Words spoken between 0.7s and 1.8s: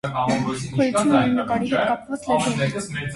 Գոյություն ունի նկարի